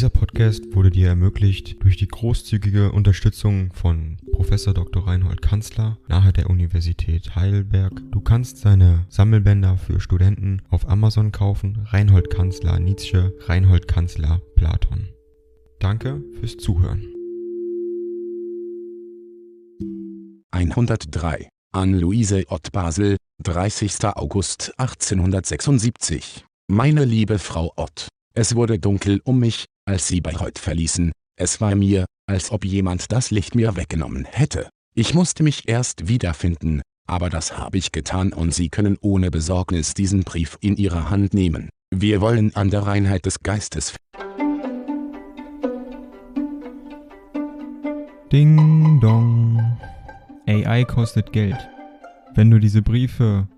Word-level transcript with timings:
Dieser 0.00 0.08
Podcast 0.08 0.74
wurde 0.74 0.88
dir 0.88 1.08
ermöglicht 1.08 1.76
durch 1.84 1.98
die 1.98 2.08
großzügige 2.08 2.90
Unterstützung 2.90 3.70
von 3.74 4.16
Prof. 4.32 4.48
Dr. 4.48 5.06
Reinhold 5.06 5.42
Kanzler 5.42 5.98
nahe 6.08 6.32
der 6.32 6.48
Universität 6.48 7.36
Heidelberg. 7.36 7.92
Du 8.10 8.22
kannst 8.22 8.56
seine 8.56 9.04
Sammelbänder 9.10 9.76
für 9.76 10.00
Studenten 10.00 10.62
auf 10.70 10.88
Amazon 10.88 11.32
kaufen. 11.32 11.84
Reinhold 11.84 12.30
Kanzler 12.30 12.78
Nietzsche, 12.80 13.34
Reinhold 13.40 13.88
Kanzler 13.88 14.40
Platon. 14.56 15.10
Danke 15.80 16.22
fürs 16.40 16.56
Zuhören. 16.56 17.04
103 20.52 21.46
an 21.72 21.92
Luise 21.92 22.44
Ott 22.48 22.72
Basel, 22.72 23.18
30. 23.42 24.02
August 24.14 24.72
1876. 24.78 26.46
Meine 26.68 27.04
liebe 27.04 27.38
Frau 27.38 27.74
Ott, 27.76 28.08
es 28.34 28.54
wurde 28.54 28.78
dunkel 28.78 29.20
um 29.24 29.38
mich, 29.38 29.66
als 29.86 30.06
Sie 30.08 30.20
Bayreuth 30.20 30.58
verließen, 30.58 31.12
es 31.36 31.60
war 31.60 31.74
mir, 31.74 32.04
als 32.26 32.52
ob 32.52 32.64
jemand 32.64 33.10
das 33.12 33.30
Licht 33.30 33.54
mir 33.54 33.76
weggenommen 33.76 34.24
hätte. 34.24 34.68
Ich 34.94 35.14
musste 35.14 35.42
mich 35.42 35.68
erst 35.68 36.08
wiederfinden, 36.08 36.82
aber 37.08 37.30
das 37.30 37.58
habe 37.58 37.78
ich 37.78 37.92
getan 37.92 38.32
und 38.32 38.54
Sie 38.54 38.68
können 38.68 38.96
ohne 39.00 39.30
Besorgnis 39.30 39.94
diesen 39.94 40.22
Brief 40.22 40.58
in 40.60 40.76
Ihre 40.76 41.10
Hand 41.10 41.34
nehmen. 41.34 41.70
Wir 41.92 42.20
wollen 42.20 42.54
an 42.54 42.70
der 42.70 42.82
Reinheit 42.82 43.26
des 43.26 43.40
Geistes. 43.40 43.96
Ding 48.32 49.00
dong. 49.00 49.78
AI 50.46 50.84
kostet 50.84 51.32
Geld. 51.32 51.58
Wenn 52.34 52.50
du 52.50 52.60
diese 52.60 52.82
Briefe 52.82 53.48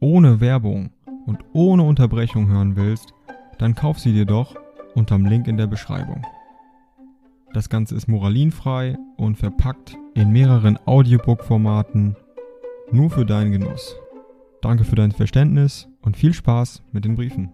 ohne 0.00 0.40
Werbung 0.40 0.90
und 1.26 1.40
ohne 1.52 1.82
Unterbrechung 1.82 2.48
hören 2.48 2.76
willst, 2.76 3.12
dann 3.58 3.74
kauf 3.74 3.98
sie 3.98 4.12
dir 4.12 4.24
doch 4.24 4.54
unterm 4.94 5.26
Link 5.26 5.46
in 5.46 5.56
der 5.56 5.66
Beschreibung. 5.66 6.26
Das 7.52 7.68
Ganze 7.68 7.94
ist 7.94 8.08
moralinfrei 8.08 8.98
und 9.16 9.36
verpackt 9.36 9.96
in 10.14 10.30
mehreren 10.30 10.78
Audiobook-Formaten 10.86 12.16
nur 12.90 13.10
für 13.10 13.24
deinen 13.24 13.52
Genuss. 13.52 13.96
Danke 14.62 14.84
für 14.84 14.96
dein 14.96 15.12
Verständnis 15.12 15.88
und 16.02 16.16
viel 16.16 16.34
Spaß 16.34 16.82
mit 16.92 17.04
den 17.04 17.14
Briefen. 17.14 17.52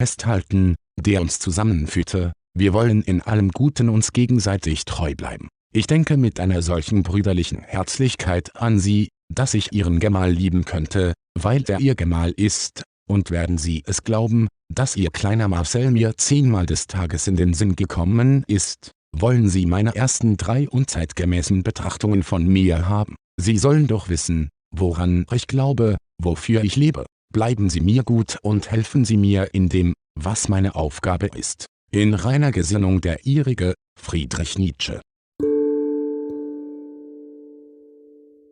Festhalten, 0.00 0.74
der 0.98 1.20
uns 1.20 1.38
zusammenführte, 1.38 2.32
wir 2.54 2.72
wollen 2.72 3.02
in 3.02 3.22
allem 3.22 3.50
Guten 3.50 3.88
uns 3.88 4.12
gegenseitig 4.12 4.84
treu 4.84 5.14
bleiben. 5.14 5.48
Ich 5.72 5.86
denke 5.86 6.16
mit 6.16 6.38
einer 6.40 6.60
solchen 6.60 7.02
brüderlichen 7.02 7.60
Herzlichkeit 7.62 8.56
an 8.56 8.78
Sie, 8.78 9.08
dass 9.32 9.54
ich 9.54 9.72
Ihren 9.72 10.00
Gemahl 10.00 10.30
lieben 10.30 10.64
könnte, 10.64 11.14
weil 11.38 11.64
er 11.68 11.80
Ihr 11.80 11.94
Gemahl 11.94 12.32
ist, 12.36 12.82
und 13.08 13.30
werden 13.30 13.58
Sie 13.58 13.82
es 13.86 14.04
glauben, 14.04 14.48
dass 14.72 14.96
Ihr 14.96 15.10
kleiner 15.10 15.48
Marcel 15.48 15.90
mir 15.90 16.16
zehnmal 16.16 16.66
des 16.66 16.86
Tages 16.86 17.26
in 17.26 17.36
den 17.36 17.54
Sinn 17.54 17.76
gekommen 17.76 18.44
ist, 18.46 18.92
wollen 19.14 19.48
Sie 19.48 19.66
meine 19.66 19.94
ersten 19.94 20.36
drei 20.36 20.68
unzeitgemäßen 20.68 21.62
Betrachtungen 21.62 22.22
von 22.22 22.46
mir 22.46 22.88
haben. 22.88 23.16
Sie 23.38 23.58
sollen 23.58 23.86
doch 23.86 24.08
wissen, 24.08 24.48
woran 24.74 25.26
ich 25.32 25.46
glaube, 25.46 25.96
wofür 26.22 26.64
ich 26.64 26.76
lebe. 26.76 27.04
Bleiben 27.32 27.70
Sie 27.70 27.80
mir 27.80 28.02
gut 28.02 28.38
und 28.42 28.70
helfen 28.70 29.04
Sie 29.04 29.16
mir 29.16 29.54
in 29.54 29.68
dem, 29.68 29.94
was 30.18 30.48
meine 30.48 30.74
Aufgabe 30.74 31.26
ist. 31.26 31.66
In 31.90 32.14
reiner 32.14 32.52
Gesinnung 32.52 33.00
der 33.00 33.26
Ihrige, 33.26 33.74
Friedrich 34.00 34.58
Nietzsche. 34.58 35.00